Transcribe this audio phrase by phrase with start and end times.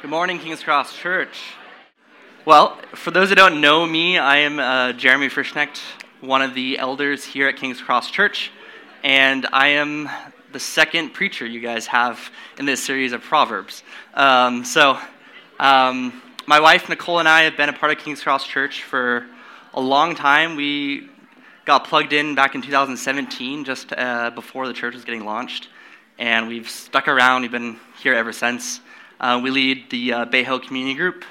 [0.00, 1.52] Good morning, King's Cross Church.
[2.46, 5.78] Well, for those who don't know me, I am uh, Jeremy Frischknecht,
[6.22, 8.50] one of the elders here at King's Cross Church,
[9.04, 10.08] and I am
[10.52, 13.82] the second preacher you guys have in this series of Proverbs.
[14.14, 14.98] Um, so,
[15.58, 19.26] um, my wife Nicole and I have been a part of King's Cross Church for
[19.74, 20.56] a long time.
[20.56, 21.10] We
[21.66, 25.68] got plugged in back in 2017, just uh, before the church was getting launched,
[26.18, 27.42] and we've stuck around.
[27.42, 28.80] We've been here ever since.
[29.20, 31.26] Uh, we lead the uh, Bay Hill Community Group,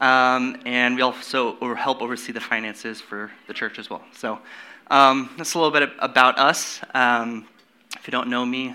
[0.00, 4.02] um, and we also help oversee the finances for the church as well.
[4.14, 4.38] So
[4.90, 6.80] um, that's a little bit about us.
[6.94, 7.46] Um,
[7.98, 8.74] if you don't know me,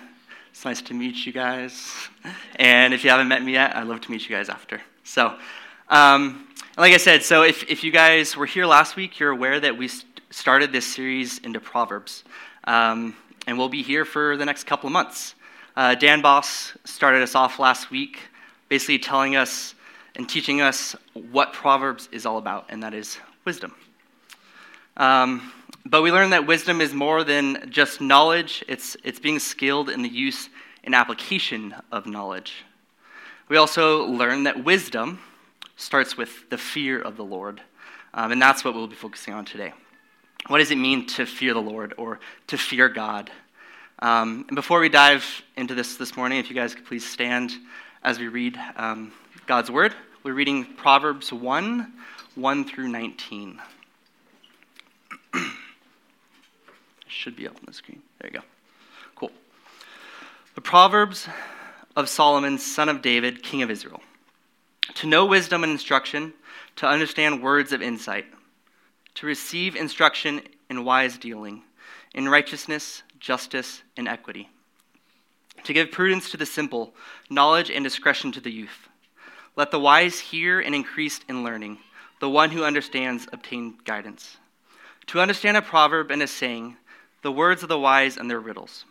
[0.52, 1.92] it's nice to meet you guys.
[2.58, 4.80] And if you haven't met me yet, I'd love to meet you guys after.
[5.04, 5.36] So,
[5.90, 9.60] um, like I said, so if, if you guys were here last week, you're aware
[9.60, 12.24] that we st- started this series into Proverbs.
[12.66, 13.16] Um,
[13.48, 15.34] and we'll be here for the next couple of months.
[15.76, 18.20] Uh, Dan Boss started us off last week
[18.72, 19.76] basically telling us
[20.16, 20.96] and teaching us
[21.30, 23.76] what Proverbs is all about, and that is wisdom.
[24.96, 25.52] Um,
[25.86, 30.02] but we learned that wisdom is more than just knowledge, it's, it's being skilled in
[30.02, 30.48] the use
[30.86, 32.64] and application of knowledge.
[33.50, 35.20] We also learned that wisdom
[35.76, 37.60] starts with the fear of the Lord,
[38.14, 39.74] um, and that's what we'll be focusing on today.
[40.48, 43.32] What does it mean to fear the Lord or to fear God?
[44.00, 45.26] Um, and before we dive
[45.58, 47.52] into this this morning, if you guys could please stand
[48.04, 49.12] as we read um,
[49.46, 49.94] God's Word.
[50.24, 51.94] We're reading Proverbs 1
[52.36, 53.62] 1 through 19.
[57.08, 58.02] Should be up on the screen.
[58.20, 58.46] There you go.
[59.16, 59.32] Cool.
[60.56, 61.28] The Proverbs
[61.96, 64.02] of Solomon, son of David, king of Israel.
[64.96, 66.34] To know wisdom and instruction,
[66.78, 68.26] to understand words of insight,
[69.16, 71.64] to receive instruction in wise dealing,
[72.14, 74.50] in righteousness, justice, and equity
[75.64, 76.94] to give prudence to the simple,
[77.30, 78.90] knowledge and discretion to the youth.
[79.56, 81.80] Let the wise hear and increase in learning.
[82.20, 84.38] The one who understands obtain guidance.
[85.08, 86.78] To understand a proverb and a saying,
[87.22, 88.86] the words of the wise and their riddles.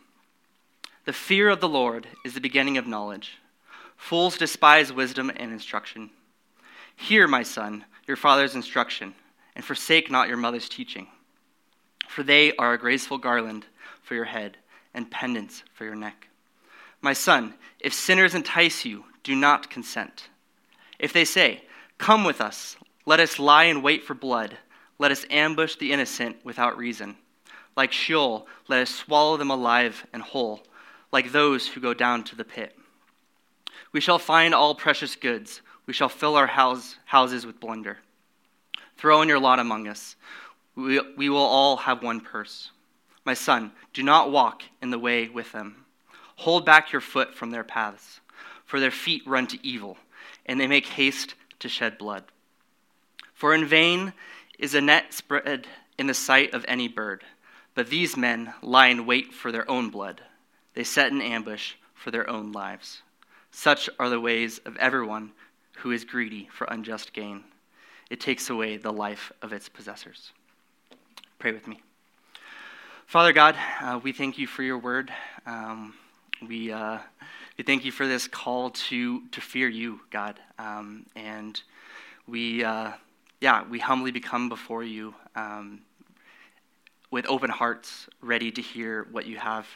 [1.04, 3.38] The fear of the Lord is the beginning of knowledge.
[3.96, 6.10] Fools despise wisdom and instruction.
[6.94, 9.14] Hear, my son, your father's instruction,
[9.54, 11.08] and forsake not your mother's teaching.
[12.08, 13.66] For they are a graceful garland
[14.02, 14.56] for your head
[14.92, 16.29] and pendants for your neck.
[17.02, 20.28] My son, if sinners entice you, do not consent.
[20.98, 21.64] If they say,
[21.98, 24.56] Come with us, let us lie in wait for blood,
[24.98, 27.16] let us ambush the innocent without reason.
[27.76, 30.62] Like Sheol, let us swallow them alive and whole,
[31.12, 32.76] like those who go down to the pit.
[33.92, 37.98] We shall find all precious goods, we shall fill our house, houses with plunder.
[38.96, 40.16] Throw in your lot among us,
[40.74, 42.70] we, we will all have one purse.
[43.24, 45.84] My son, do not walk in the way with them
[46.40, 48.20] Hold back your foot from their paths,
[48.64, 49.98] for their feet run to evil,
[50.46, 52.24] and they make haste to shed blood.
[53.34, 54.14] For in vain
[54.58, 55.66] is a net spread
[55.98, 57.24] in the sight of any bird,
[57.74, 60.22] but these men lie in wait for their own blood.
[60.72, 63.02] They set an ambush for their own lives.
[63.50, 65.32] Such are the ways of everyone
[65.76, 67.44] who is greedy for unjust gain.
[68.08, 70.32] It takes away the life of its possessors.
[71.38, 71.82] Pray with me.
[73.04, 75.12] Father God, uh, we thank you for your word.
[75.44, 75.92] Um,
[76.46, 76.98] we, uh,
[77.58, 80.38] we thank you for this call to, to fear you, God.
[80.58, 81.60] Um, and
[82.26, 82.92] we, uh,
[83.40, 85.80] yeah, we humbly become before you um,
[87.10, 89.66] with open hearts, ready to hear what you have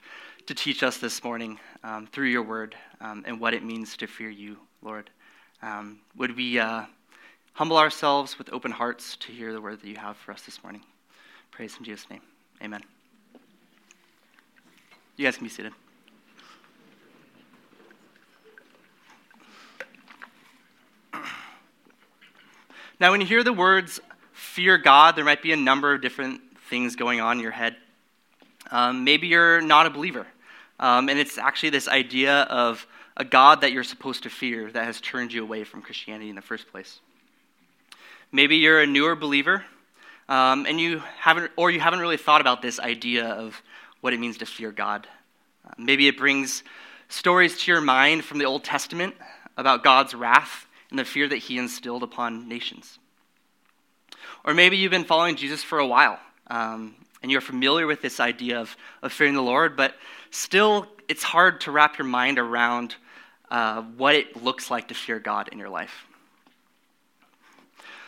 [0.47, 4.07] to teach us this morning um, through your word um, and what it means to
[4.07, 5.11] fear you, Lord.
[5.63, 6.85] Um, would we uh,
[7.55, 10.63] humble ourselves with open hearts to hear the word that you have for us this
[10.63, 10.83] morning?
[11.51, 12.21] Praise in Jesus' name.
[12.63, 12.83] Amen.
[15.17, 15.73] You guys can be seated.
[23.01, 23.99] Now, when you hear the words
[24.33, 26.41] fear God, there might be a number of different
[26.71, 27.75] things going on in your head.
[28.71, 30.29] Um, maybe you're not a believer,
[30.79, 34.85] um, and it's actually this idea of a God that you're supposed to fear that
[34.85, 37.01] has turned you away from Christianity in the first place.
[38.31, 39.65] Maybe you're a newer believer,
[40.29, 43.61] um, and you haven't, or you haven't really thought about this idea of
[44.03, 45.09] what it means to fear God.
[45.67, 46.63] Uh, maybe it brings
[47.09, 49.17] stories to your mind from the Old Testament
[49.57, 53.01] about God's wrath and the fear that he instilled upon nations.
[54.45, 58.21] Or maybe you've been following Jesus for a while um, and you're familiar with this
[58.21, 59.97] idea of, of fearing the Lord, but
[60.31, 62.95] still it's hard to wrap your mind around
[63.51, 66.07] uh, what it looks like to fear God in your life.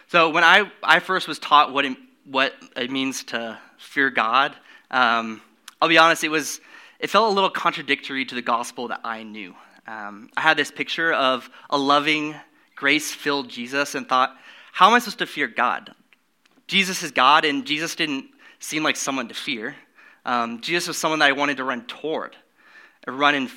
[0.06, 4.54] So when I, I first was taught what it, what it means to fear God,
[4.92, 5.42] um,
[5.82, 6.60] I'll be honest, it was
[7.00, 9.56] it felt a little contradictory to the gospel that I knew.
[9.88, 12.36] Um, I had this picture of a loving
[12.76, 14.36] grace filled Jesus and thought,
[14.72, 15.94] how am I supposed to fear God?
[16.66, 18.26] Jesus is God, and Jesus didn't
[18.58, 19.74] seem like someone to fear.
[20.26, 22.36] Um, Jesus was someone that I wanted to run toward,
[23.06, 23.50] run in,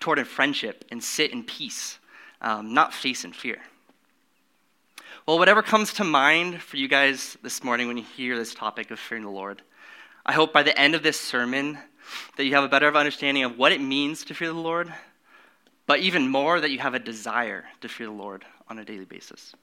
[0.00, 1.98] toward in friendship and sit in peace,
[2.42, 3.58] um, not face in fear.
[5.26, 8.90] Well, whatever comes to mind for you guys this morning when you hear this topic
[8.90, 9.62] of fearing the Lord,
[10.26, 11.78] I hope by the end of this sermon
[12.36, 14.92] that you have a better understanding of what it means to fear the Lord,
[15.86, 19.04] but even more that you have a desire to fear the Lord on a daily
[19.04, 19.54] basis.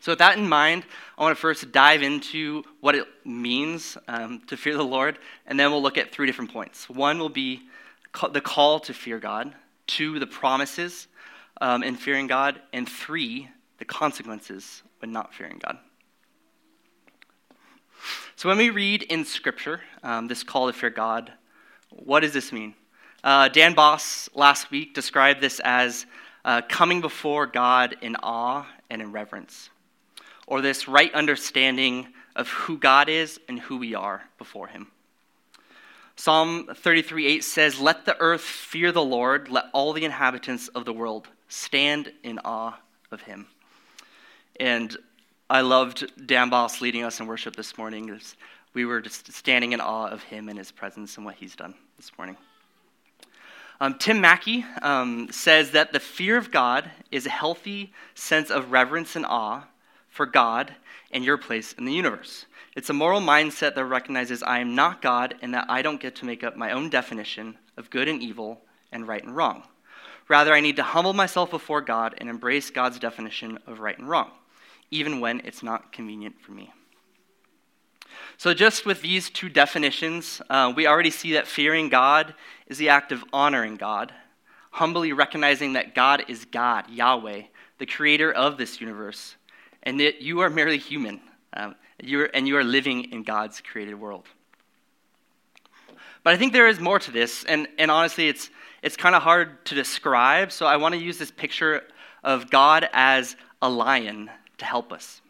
[0.00, 0.84] So, with that in mind,
[1.16, 5.58] I want to first dive into what it means um, to fear the Lord, and
[5.58, 6.88] then we'll look at three different points.
[6.88, 7.62] One will be
[8.32, 9.54] the call to fear God,
[9.88, 11.08] two, the promises
[11.60, 13.48] um, in fearing God, and three,
[13.78, 15.78] the consequences when not fearing God.
[18.36, 21.32] So, when we read in Scripture um, this call to fear God,
[21.90, 22.74] what does this mean?
[23.24, 26.06] Uh, Dan Boss last week described this as
[26.48, 29.68] uh, coming before God in awe and in reverence,
[30.46, 34.86] or this right understanding of who God is and who we are before Him.
[36.16, 40.86] Psalm 33 8 says, Let the earth fear the Lord, let all the inhabitants of
[40.86, 42.80] the world stand in awe
[43.10, 43.46] of Him.
[44.58, 44.96] And
[45.50, 48.18] I loved Dan Boss leading us in worship this morning.
[48.72, 51.74] We were just standing in awe of him and his presence and what he's done
[51.98, 52.38] this morning.
[53.80, 58.72] Um, Tim Mackie um, says that the fear of God is a healthy sense of
[58.72, 59.64] reverence and awe
[60.08, 60.74] for God
[61.12, 62.46] and your place in the universe.
[62.74, 66.16] It's a moral mindset that recognizes I am not God and that I don't get
[66.16, 68.60] to make up my own definition of good and evil
[68.90, 69.62] and right and wrong.
[70.28, 74.08] Rather, I need to humble myself before God and embrace God's definition of right and
[74.08, 74.30] wrong
[74.90, 76.72] even when it's not convenient for me.
[78.36, 82.34] So, just with these two definitions, uh, we already see that fearing God
[82.66, 84.12] is the act of honoring God,
[84.70, 87.42] humbly recognizing that God is God, Yahweh,
[87.78, 89.36] the creator of this universe,
[89.82, 91.20] and that you are merely human,
[91.54, 94.26] um, you're, and you are living in God's created world.
[96.22, 98.50] But I think there is more to this, and, and honestly, it's,
[98.82, 101.84] it's kind of hard to describe, so I want to use this picture
[102.22, 105.20] of God as a lion to help us.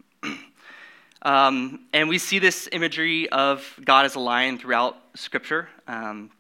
[1.22, 5.68] Um, and we see this imagery of God as a lion throughout Scripture.
[5.86, 6.30] Um,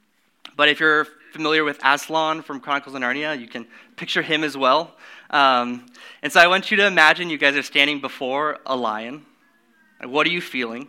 [0.56, 3.66] but if you're familiar with Aslan from Chronicles of Narnia, you can
[3.96, 4.94] picture him as well.
[5.30, 5.86] Um,
[6.22, 9.24] and so I want you to imagine you guys are standing before a lion.
[10.02, 10.88] What are you feeling?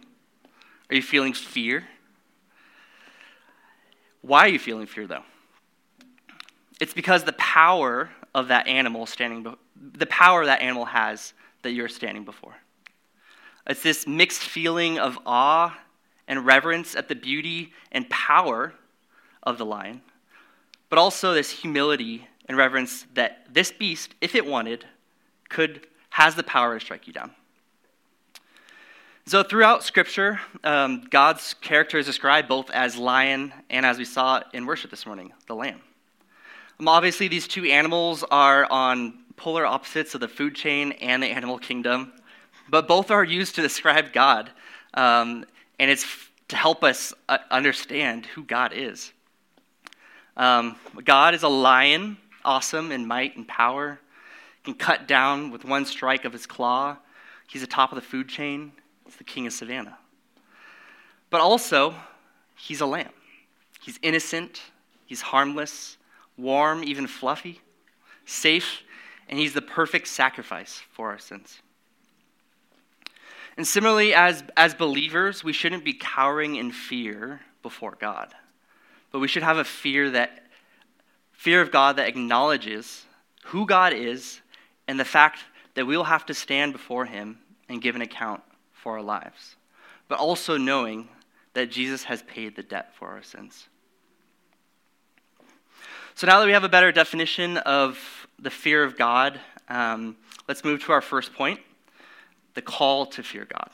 [0.89, 1.87] Are you feeling fear?
[4.21, 5.23] Why are you feeling fear, though?
[6.79, 11.33] It's because the power of that animal standing, the power that animal has
[11.63, 12.55] that you're standing before.
[13.69, 15.77] It's this mixed feeling of awe
[16.27, 18.73] and reverence at the beauty and power
[19.43, 20.01] of the lion,
[20.89, 24.85] but also this humility and reverence that this beast, if it wanted,
[25.49, 27.31] could has the power to strike you down.
[29.27, 34.41] So, throughout Scripture, um, God's character is described both as lion and, as we saw
[34.53, 35.81] in worship this morning, the lamb.
[36.79, 41.27] Um, obviously, these two animals are on polar opposites of the food chain and the
[41.27, 42.11] animal kingdom,
[42.69, 44.49] but both are used to describe God,
[44.93, 45.45] um,
[45.79, 46.05] and it's
[46.49, 49.13] to help us uh, understand who God is.
[50.37, 53.99] Um, God is a lion, awesome in might and power,
[54.63, 56.97] can cut down with one strike of his claw.
[57.47, 58.71] He's the top of the food chain.
[59.05, 59.97] He's the king of savannah.
[61.29, 61.95] But also,
[62.55, 63.11] he's a lamb.
[63.81, 64.61] He's innocent.
[65.05, 65.97] He's harmless,
[66.37, 67.61] warm, even fluffy,
[68.25, 68.83] safe
[69.29, 71.61] and he's the perfect sacrifice for our sins.
[73.59, 78.33] And similarly, as, as believers, we shouldn't be cowering in fear before God,
[79.11, 80.45] but we should have a fear that
[81.33, 83.05] fear of God that acknowledges
[83.47, 84.39] who God is
[84.87, 85.39] and the fact
[85.73, 87.37] that we'll have to stand before him
[87.67, 89.57] and give an account for our lives,
[90.07, 91.09] but also knowing
[91.53, 93.67] that Jesus has paid the debt for our sins.
[96.15, 97.99] So now that we have a better definition of
[98.39, 99.37] the fear of God,
[99.67, 100.15] um,
[100.47, 101.59] let's move to our first point
[102.59, 103.69] the call to fear God.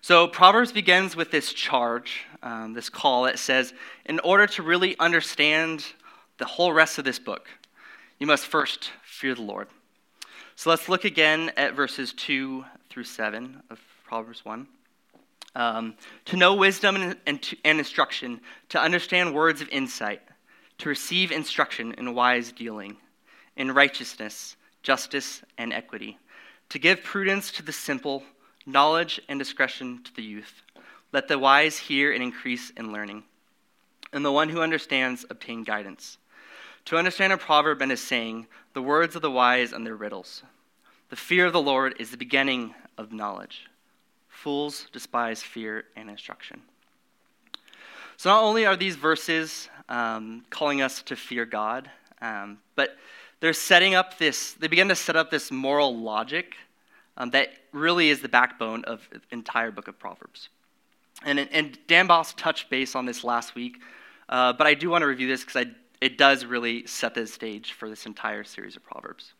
[0.00, 3.74] So Proverbs begins with this charge, um, this call that says,
[4.04, 5.84] in order to really understand
[6.38, 7.48] the whole rest of this book,
[8.20, 9.66] you must first fear the Lord.
[10.54, 14.64] So let's look again at verses 2 through 7 of Proverbs 1.
[15.56, 15.94] Um,
[16.26, 20.22] to know wisdom and, and, to, and instruction, to understand words of insight
[20.78, 22.96] to receive instruction in wise dealing,
[23.56, 24.54] in righteousness,
[24.86, 26.16] justice, and equity,
[26.68, 28.22] to give prudence to the simple,
[28.64, 30.62] knowledge and discretion to the youth.
[31.12, 33.24] Let the wise hear and increase in learning,
[34.12, 36.18] and the one who understands obtain guidance.
[36.86, 40.42] To understand a proverb and a saying, the words of the wise and their riddles.
[41.08, 43.66] The fear of the Lord is the beginning of knowledge.
[44.28, 46.62] Fools despise fear and instruction.
[48.16, 52.96] So, not only are these verses um, calling us to fear God, um, but
[53.40, 56.56] they're setting up this, they begin to set up this moral logic
[57.16, 60.48] um, that really is the backbone of the entire book of Proverbs.
[61.24, 63.80] And, and Dan Boss touched base on this last week,
[64.28, 65.66] uh, but I do want to review this because
[66.00, 69.32] it does really set the stage for this entire series of Proverbs.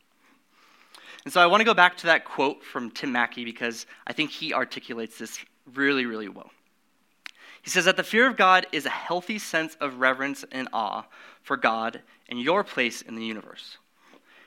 [1.25, 4.13] And so I want to go back to that quote from Tim Mackie because I
[4.13, 5.39] think he articulates this
[5.75, 6.51] really, really well.
[7.63, 11.05] He says that the fear of God is a healthy sense of reverence and awe
[11.43, 13.77] for God and your place in the universe.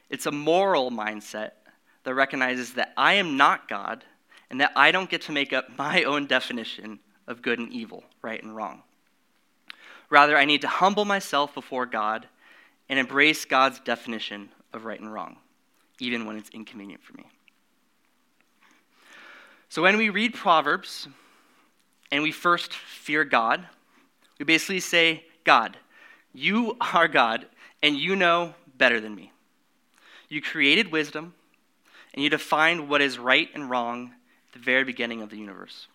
[0.10, 1.51] It's a moral mindset
[2.04, 4.04] that recognizes that I am not God
[4.50, 8.04] and that I don't get to make up my own definition of good and evil,
[8.22, 8.82] right and wrong.
[10.10, 12.28] Rather, I need to humble myself before God
[12.89, 15.38] and embrace God's definition of right and wrong,
[16.00, 17.25] even when it's inconvenient for me.
[19.70, 21.08] So, when we read Proverbs
[22.12, 23.63] and we first fear God,
[24.39, 25.78] we basically say, God,
[26.34, 27.46] you are God,
[27.84, 29.32] and you know better than me.
[30.30, 31.34] You created wisdom,
[32.14, 34.12] and you defined what is right and wrong
[34.48, 35.88] at the very beginning of the universe.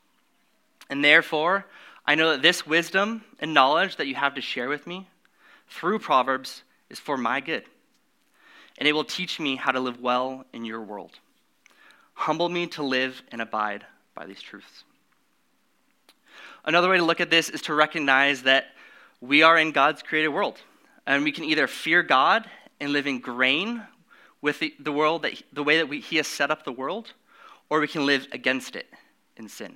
[0.90, 1.66] And therefore,
[2.06, 5.08] I know that this wisdom and knowledge that you have to share with me
[5.68, 7.64] through Proverbs is for my good.
[8.76, 11.12] And it will teach me how to live well in your world.
[12.14, 14.84] Humble me to live and abide by these truths.
[16.64, 18.66] Another way to look at this is to recognize that
[19.20, 20.60] we are in God's created world.
[21.06, 22.48] And we can either fear God
[22.80, 23.82] and live in grain
[24.44, 27.14] with the, the world that the way that we, He has set up the world,
[27.70, 28.86] or we can live against it
[29.38, 29.74] in sin.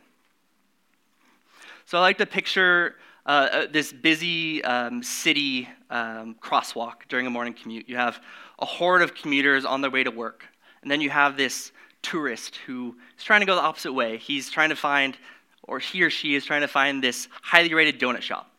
[1.87, 7.31] So I like to picture uh, uh, this busy um, city um, crosswalk during a
[7.31, 7.89] morning commute.
[7.89, 8.21] You have
[8.59, 10.45] a horde of commuters on their way to work,
[10.83, 11.73] and then you have this
[12.03, 14.19] tourist who is trying to go the opposite way.
[14.19, 15.17] He's trying to find,
[15.63, 18.53] or he or she is trying to find this highly rated donut shop.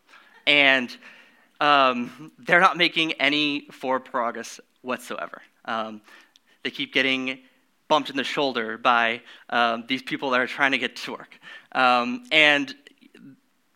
[0.48, 0.90] And
[1.62, 5.44] um, they're not making any forward progress whatsoever.
[5.70, 6.02] Um,
[6.64, 7.40] they keep getting
[7.88, 11.40] bumped in the shoulder by um, these people that are trying to get to work.
[11.72, 12.74] Um, and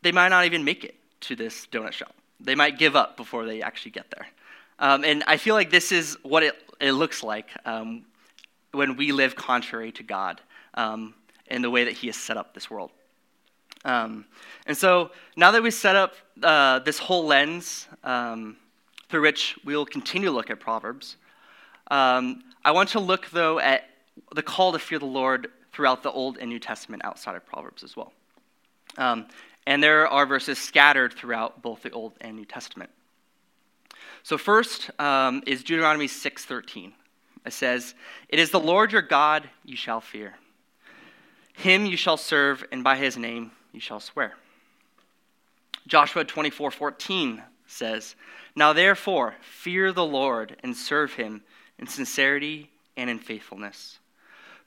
[0.02, 2.14] they might not even make it to this donut shop.
[2.40, 4.28] They might give up before they actually get there.
[4.80, 8.06] Um, and I feel like this is what it, it looks like um,
[8.72, 10.42] when we live contrary to God
[10.74, 11.14] um,
[11.48, 12.92] in the way that He has set up this world.
[13.86, 14.26] Um,
[14.66, 18.58] and so now that we've set up uh, this whole lens um,
[19.10, 21.18] through which we'll continue to look at Proverbs,
[21.90, 23.90] um, I want to look, though, at
[24.34, 27.84] the call to fear the Lord throughout the Old and New Testament outside of Proverbs
[27.84, 28.14] as well.
[28.98, 29.28] Um,
[29.66, 32.90] and there are verses scattered throughout both the Old and New Testament.
[34.24, 36.94] So first um, is Deuteronomy 6:13.
[37.46, 37.96] It says,
[38.30, 40.38] "It is the Lord your God you shall fear.
[41.54, 44.38] Him you shall serve, and by his name you shall swear."
[45.88, 48.16] Joshua 24:14 says,
[48.56, 51.44] "Now therefore fear the Lord and serve him
[51.84, 54.00] in sincerity and in faithfulness.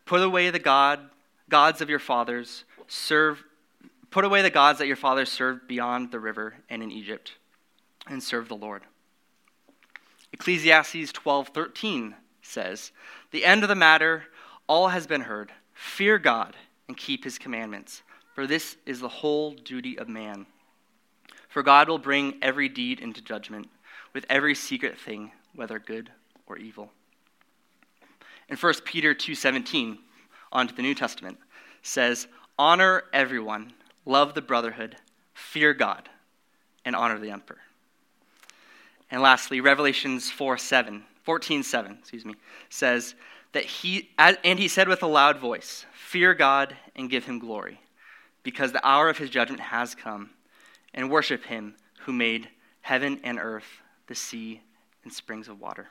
[0.05, 1.01] Put away the god
[1.49, 3.43] gods of your fathers, serve
[4.11, 7.33] Put away the gods that your fathers served beyond the river and in Egypt,
[8.07, 8.83] and serve the Lord.
[10.33, 12.93] Ecclesiastes 12:13 says,
[13.31, 14.29] "The end of the matter,
[14.69, 15.53] all has been heard.
[15.75, 16.57] Fear God
[16.89, 18.03] and keep his commandments,
[18.35, 20.47] for this is the whole duty of man.
[21.49, 23.69] For God will bring every deed into judgment,
[24.13, 26.13] with every secret thing, whether good
[26.47, 26.93] or evil."
[28.49, 29.99] In 1 Peter 2:17,
[30.53, 31.39] on to the New Testament,
[31.83, 33.73] says, "Honor everyone."
[34.07, 34.97] love the brotherhood,
[35.35, 36.09] fear God,
[36.85, 37.59] and honor the emperor.
[39.11, 42.35] And lastly, Revelations 4 7, 14 7, excuse me,
[42.71, 43.15] says
[43.53, 47.81] that he, and he said with a loud voice, Fear God and give him glory,
[48.43, 50.31] because the hour of his judgment has come,
[50.95, 52.49] and worship him who made
[52.81, 54.63] heaven and earth, the sea,
[55.03, 55.89] and springs of water.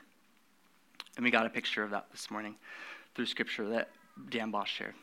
[1.16, 2.56] And we got a picture of that this morning
[3.14, 3.90] through scripture that
[4.30, 4.94] Dan Bosch shared.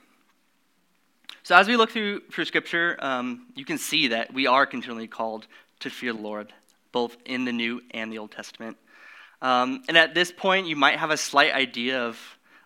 [1.44, 5.08] So, as we look through, through Scripture, um, you can see that we are continually
[5.08, 5.48] called
[5.82, 6.54] to fear the Lord,
[6.94, 8.78] both in the New and the Old Testament.
[9.42, 12.18] Um, and at this point, you might have a slight idea of,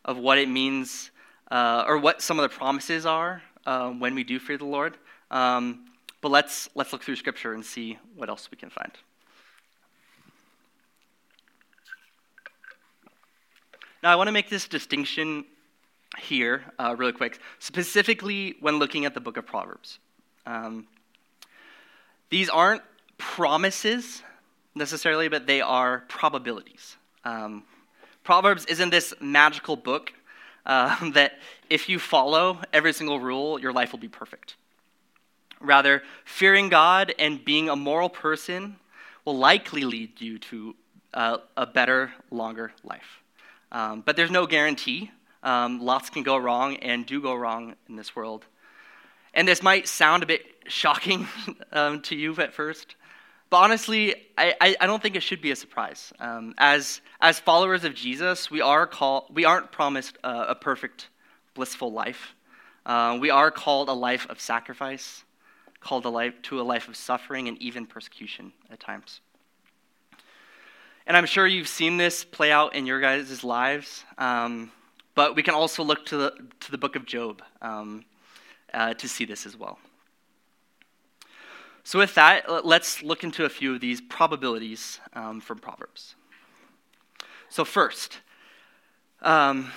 [0.06, 1.10] of what it means
[1.50, 4.98] uh, or what some of the promises are uh, when we do fear the Lord.
[5.32, 5.86] Um,
[6.22, 8.92] but let's, let's look through Scripture and see what else we can find.
[14.04, 15.46] Now, I want to make this distinction
[16.20, 20.00] here, uh, really quick, specifically when looking at the book of Proverbs.
[20.46, 20.88] Um,
[22.30, 22.84] these aren't
[23.18, 24.22] promises
[24.76, 26.96] necessarily, but they are probabilities.
[27.24, 27.64] Um,
[28.24, 30.14] Proverbs isn't this magical book
[30.66, 31.40] uh, that
[31.70, 34.56] if you follow every single rule, your life will be perfect.
[35.60, 38.76] Rather, fearing God and being a moral person
[39.26, 40.76] will likely lead you to
[41.14, 43.22] uh, a better, longer life.
[43.72, 45.12] Um, but there's no guarantee.
[45.44, 48.46] Um, lots can go wrong and do go wrong in this world.
[49.34, 51.28] And this might sound a bit shocking
[51.72, 52.96] um, to you at first,
[53.50, 56.12] but honestly, I, I, I, don't think it should be a surprise.
[56.20, 61.08] Um, as, as followers of Jesus, we, are call, we aren't promised a, a perfect,
[61.54, 62.36] blissful life.
[62.86, 65.24] Uh, we are called a life of sacrifice,
[65.80, 69.22] called a life, to a life of suffering and even persecution at times.
[71.08, 74.74] And I'm sure you've seen this play out in your guys' lives, um,
[75.16, 78.04] but we can also look to the, to the book of Job um,
[78.74, 79.80] uh, to see this as well.
[81.86, 86.16] So, with that, let's look into a few of these probabilities um, from Proverbs.
[87.48, 88.20] So, first,
[89.22, 89.72] um,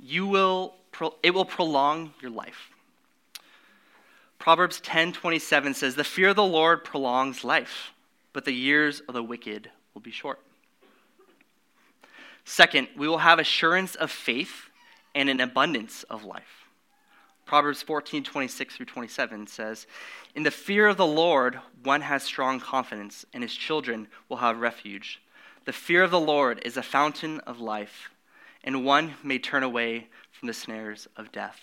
[0.00, 2.70] you will pro- it will prolong your life.
[4.38, 7.90] Proverbs 10:27 says, "The fear of the Lord prolongs life,
[8.32, 10.38] but the years of the wicked will be short."
[12.44, 14.70] Second, we will have assurance of faith
[15.14, 16.68] and an abundance of life.
[17.44, 19.86] Proverbs 14, 26 through 27 says,
[20.34, 24.58] In the fear of the Lord, one has strong confidence, and his children will have
[24.60, 25.20] refuge.
[25.64, 28.10] The fear of the Lord is a fountain of life,
[28.64, 31.60] and one may turn away from the snares of death.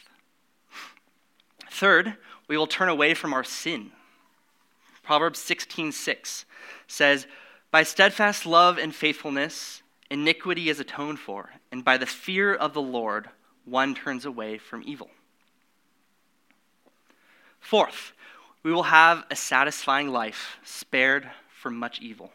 [1.72, 2.16] Third,
[2.48, 3.92] we will turn away from our sin.
[5.02, 6.46] Proverbs 16, 6
[6.88, 7.26] says,
[7.72, 12.82] By steadfast love and faithfulness, iniquity is atoned for, and by the fear of the
[12.82, 13.30] Lord,
[13.66, 15.12] one turns away from evil.
[17.60, 18.14] Fourth,
[18.64, 22.34] we will have a satisfying life, spared from much evil.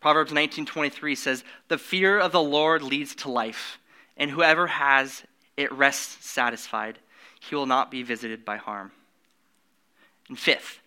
[0.00, 3.78] Proverbs 19:23 says, "The fear of the Lord leads to life,
[4.16, 5.24] and whoever has
[5.56, 7.00] it rests satisfied.
[7.40, 8.92] He will not be visited by harm."
[10.28, 10.80] And fifth,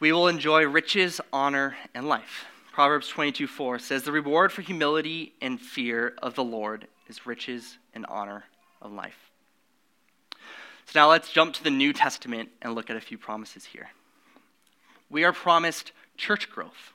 [0.00, 2.46] we will enjoy riches, honor, and life.
[2.74, 8.04] Proverbs 22:4 says, "The reward for humility and fear of the Lord is riches and
[8.06, 8.46] honor
[8.82, 9.30] of life."
[10.86, 13.92] So now let's jump to the New Testament and look at a few promises here.
[15.08, 16.92] We are promised church growth.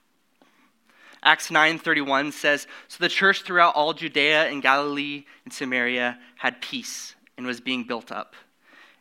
[1.24, 7.16] Acts 9:31 says, "So the church throughout all Judea and Galilee and Samaria had peace
[7.38, 8.36] and was being built up,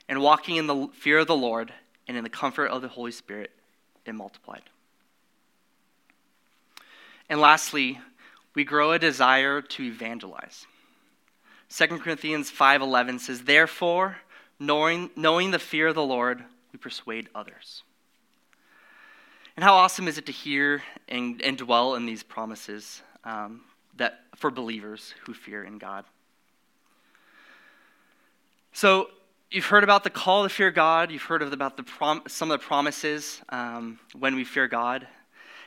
[0.08, 1.74] and walking in the fear of the Lord
[2.06, 3.50] and in the comfort of the Holy Spirit,
[4.04, 4.70] it multiplied."
[7.28, 8.00] And lastly,
[8.54, 10.66] we grow a desire to evangelize.
[11.68, 14.18] 2 Corinthians 5:11 says, "Therefore,
[14.58, 17.82] knowing, knowing the fear of the Lord, we persuade others.
[19.56, 23.62] And how awesome is it to hear and, and dwell in these promises um,
[23.96, 26.04] that for believers who fear in God.
[28.72, 29.08] So,
[29.50, 31.10] you've heard about the call to fear God.
[31.10, 35.08] You've heard of, about the prom- some of the promises um, when we fear God.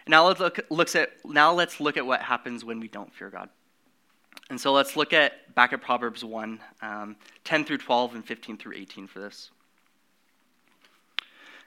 [0.07, 3.29] Now let's look, looks at, now let's look at what happens when we don't fear
[3.29, 3.49] God.
[4.49, 8.57] And so let's look at back at Proverbs 1, um, 10 through 12 and 15
[8.57, 9.51] through 18 for this.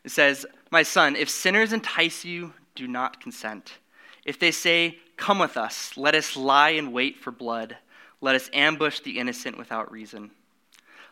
[0.04, 3.78] It says, My son, if sinners entice you, do not consent.
[4.24, 7.76] If they say, Come with us, let us lie in wait for blood,
[8.20, 10.30] let us ambush the innocent without reason.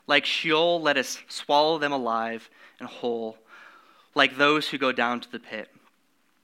[0.06, 3.38] Like Sheol, let us swallow them alive and whole,
[4.14, 5.70] like those who go down to the pit.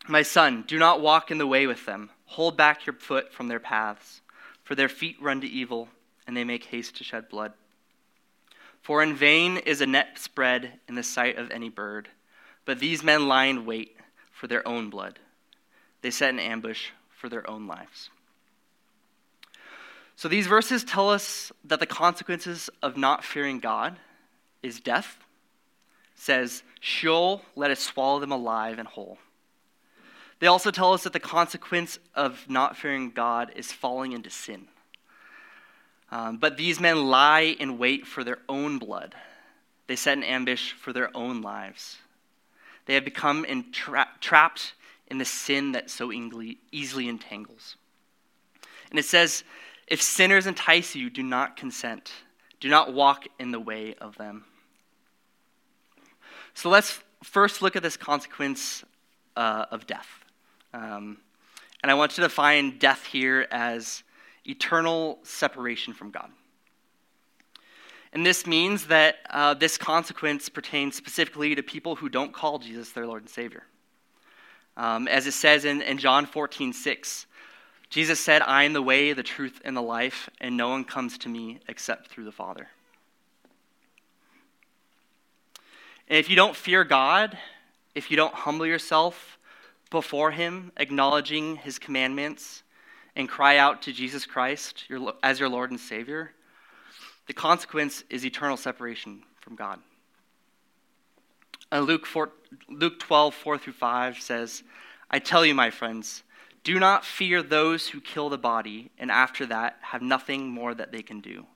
[0.09, 3.49] My son, do not walk in the way with them, hold back your foot from
[3.49, 4.23] their paths
[4.69, 5.89] for their feet run to evil,
[6.27, 7.55] and they make haste to shed blood.
[8.83, 12.07] For in vain is a net spread in the sight of any bird,
[12.67, 13.97] but these men lie in wait
[14.31, 15.19] for their own blood.
[16.03, 18.11] They set an ambush for their own lives.
[20.17, 23.97] So these verses tell us that the consequences of not fearing God
[24.63, 25.17] is death.
[26.15, 29.17] It says, Sheol, let us swallow them alive and whole.
[30.41, 34.69] They also tell us that the consequence of not fearing God is falling into sin.
[36.11, 39.15] Um, but these men lie in wait for their own blood.
[39.89, 41.99] They set an ambush for their own lives.
[42.87, 44.75] They have become entra- trapped
[45.09, 47.77] in the sin that so easily, entangles.
[48.91, 49.45] And it says,
[49.87, 52.13] If sinners entice you, do not consent.
[52.61, 54.45] Do not walk in the way of them.
[56.55, 58.85] So let's first look at this consequence
[59.37, 60.25] uh, of death.
[60.75, 61.19] Um,
[61.83, 64.03] and I want to define death here as
[64.45, 66.31] eternal separation from God.
[68.13, 72.93] And this means that uh, this consequence pertains specifically to people who don't call Jesus
[72.93, 73.65] their Lord and Savior.
[74.77, 77.27] Um, as it says in, in John 14, 6,
[77.91, 81.19] Jesus said, I am the way, the truth, and the life, and no one comes
[81.19, 82.69] to me except through the Father.
[86.09, 87.37] And if you don't fear God,
[87.95, 89.38] if you don't humble yourself
[89.91, 92.63] before Him, acknowledging His commandments,
[93.17, 96.33] and cry out to Jesus Christ your, as your Lord and Savior,
[97.27, 99.81] the consequence is eternal separation from God.
[101.73, 102.31] Luke, 4,
[102.71, 104.63] Luke 12, 4 through 5 says,
[105.11, 106.23] I tell you, my friends,
[106.65, 110.93] do not fear those who kill the body, and after that have nothing more that
[110.93, 111.47] they can do.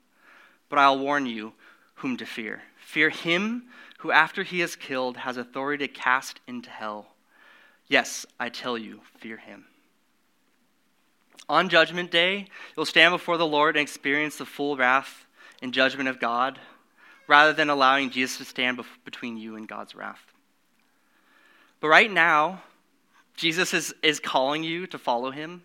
[0.68, 1.52] But I'll warn you
[1.96, 2.62] whom to fear.
[2.76, 3.64] Fear him
[3.98, 7.11] who, after he is killed, has authority to cast into hell.
[7.92, 9.66] Yes, I tell you, fear him.
[11.46, 15.26] On Judgment Day, you'll stand before the Lord and experience the full wrath
[15.60, 16.58] and judgment of God,
[17.28, 20.22] rather than allowing Jesus to stand between you and God's wrath.
[21.80, 22.62] But right now,
[23.36, 25.62] Jesus is, is calling you to follow him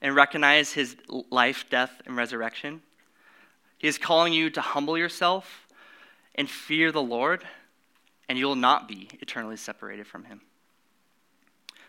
[0.00, 0.96] and recognize his
[1.30, 2.80] life, death, and resurrection.
[3.76, 5.68] He is calling you to humble yourself
[6.36, 7.44] and fear the Lord,
[8.30, 10.40] and you will not be eternally separated from him.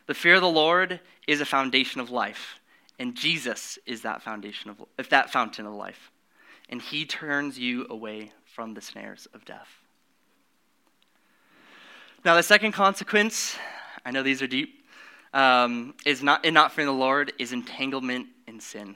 [0.07, 2.59] The fear of the Lord is a foundation of life,
[2.97, 6.11] and Jesus is that foundation of if that fountain of life.
[6.69, 9.69] And he turns you away from the snares of death.
[12.25, 13.57] Now, the second consequence,
[14.05, 14.85] I know these are deep,
[15.33, 18.95] um, is not in not fearing the Lord is entanglement in sin.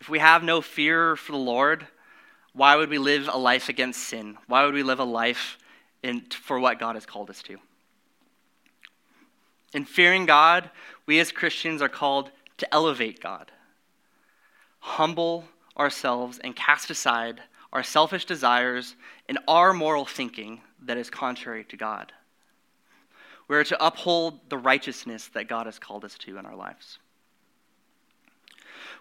[0.00, 1.86] If we have no fear for the Lord,
[2.52, 4.38] why would we live a life against sin?
[4.46, 5.58] Why would we live a life
[6.02, 7.58] in, for what God has called us to?
[9.74, 10.70] In fearing God,
[11.04, 13.50] we as Christians are called to elevate God,
[14.78, 15.44] humble
[15.76, 18.94] ourselves, and cast aside our selfish desires
[19.28, 22.12] and our moral thinking that is contrary to God.
[23.48, 26.98] We are to uphold the righteousness that God has called us to in our lives.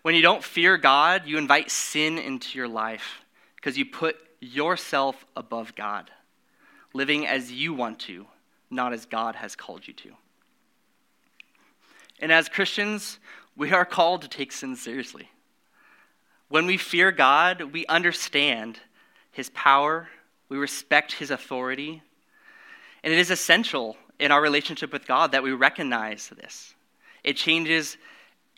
[0.02, 3.22] When you don't fear God, you invite sin into your life
[3.56, 6.10] because you put yourself above God,
[6.94, 8.26] living as you want to,
[8.72, 10.14] not as God has called you to.
[12.20, 13.20] And as Christians,
[13.56, 15.30] we are called to take sin seriously.
[16.50, 18.80] When we fear God, we understand
[19.32, 20.10] his power,
[20.50, 22.02] we respect his authority,
[23.04, 26.76] and it is essential in our relationship with God that we recognize this.
[27.24, 27.98] It changes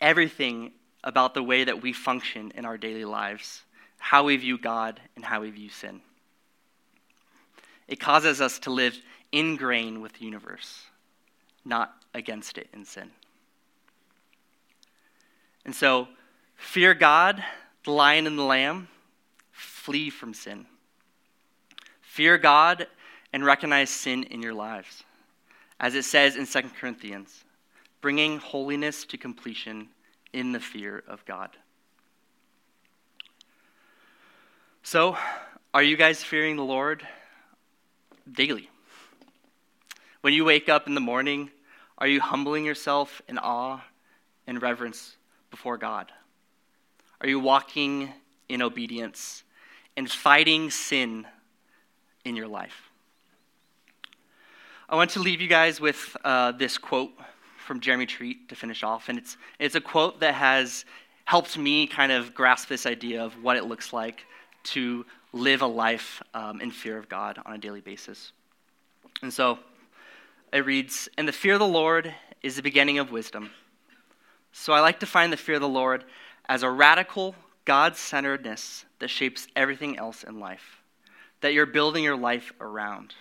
[0.00, 3.62] everything about the way that we function in our daily lives,
[3.98, 6.00] how we view God, and how we view sin.
[7.88, 9.00] It causes us to live
[9.32, 10.82] in grain with the universe,
[11.64, 13.10] not against it in sin.
[15.66, 16.08] And so,
[16.54, 17.44] fear God,
[17.84, 18.88] the lion and the lamb,
[19.50, 20.64] flee from sin.
[22.00, 22.86] Fear God
[23.32, 25.04] and recognize sin in your lives
[25.78, 27.44] as it says in 2 Corinthians,
[28.00, 29.88] bringing holiness to completion
[30.32, 31.50] in the fear of God.
[34.82, 35.16] So,
[35.74, 37.06] are you guys fearing the Lord
[38.30, 38.70] daily?
[40.22, 41.50] When you wake up in the morning,
[41.98, 43.80] are you humbling yourself in awe
[44.46, 45.16] and reverence
[45.56, 46.12] before God?
[47.22, 48.12] Are you walking
[48.46, 49.42] in obedience
[49.96, 51.26] and fighting sin
[52.26, 52.90] in your life?
[54.86, 57.12] I want to leave you guys with uh, this quote
[57.56, 59.08] from Jeremy Treat to finish off.
[59.08, 60.84] And it's, it's a quote that has
[61.24, 64.26] helped me kind of grasp this idea of what it looks like
[64.74, 68.32] to live a life um, in fear of God on a daily basis.
[69.22, 69.58] And so
[70.52, 73.52] it reads And the fear of the Lord is the beginning of wisdom.
[74.58, 76.02] So I like to find the fear of the Lord
[76.48, 80.82] as a radical, God centeredness that shapes everything else in life,
[81.42, 83.14] that you're building your life around.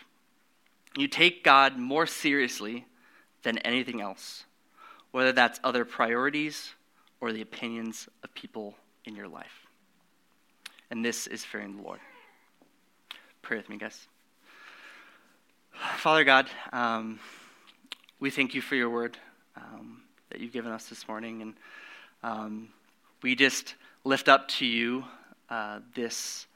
[0.97, 2.85] You take God more seriously
[3.43, 4.45] than anything else,
[5.11, 6.73] whether that's other priorities
[7.19, 9.67] or the opinions of people in your life.
[10.89, 11.99] And this is fearing the Lord.
[13.41, 14.07] Pray with me, guys.
[15.97, 17.19] Father God, um,
[18.21, 19.17] we thank you for your word
[19.57, 21.41] um, that you've given us this morning.
[21.41, 21.53] And
[22.23, 22.69] um,
[23.21, 25.05] we just lift up to you
[25.49, 26.47] uh, this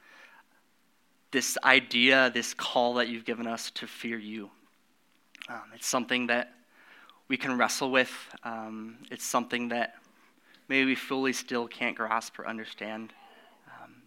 [1.32, 4.50] this idea, this call that you've given us to fear you.
[5.48, 6.52] Um, it's something that
[7.28, 8.12] we can wrestle with.
[8.42, 9.94] Um, it's something that
[10.68, 13.12] maybe we fully still can't grasp or understand.
[13.68, 14.02] Um,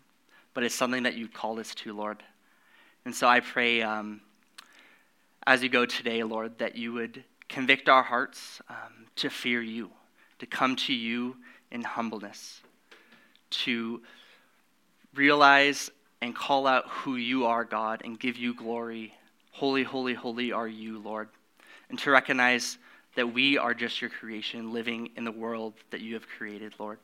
[0.53, 2.21] but it's something that you've called us to, Lord.
[3.05, 4.19] And so I pray um,
[5.45, 7.23] as you go today, Lord, that you would
[7.53, 9.91] convict our hearts um, to fear you,
[10.39, 11.35] to come to you
[11.71, 12.61] in humbleness,
[13.51, 14.01] to
[15.13, 15.91] realize
[16.23, 19.13] and call out who you are, God, and give you glory.
[19.51, 21.29] Holy, holy, holy are you, Lord.
[21.89, 22.79] And to recognize
[23.15, 26.97] that we are just your creation living in the world that you have created, Lord.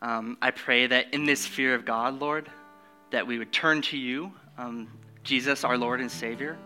[0.00, 2.50] Um, I pray that in this fear of God, Lord,
[3.10, 4.88] that we would turn to you, um,
[5.24, 6.56] Jesus, our Lord and Savior.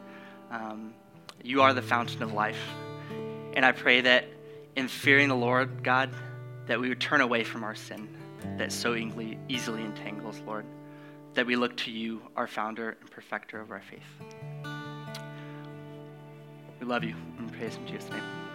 [0.53, 0.95] Um,
[1.43, 2.61] you are the fountain of life.
[3.55, 4.27] And I pray that
[4.77, 6.11] in fearing the Lord, God,
[6.67, 8.09] that we would turn away from our sin
[8.57, 10.65] that so easily, entangles, Lord.
[11.35, 14.03] That we look to you, our founder and perfecter of our faith.
[16.81, 18.48] We love you and praise in Jesus' name.